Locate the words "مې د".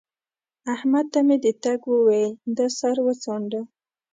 1.27-1.47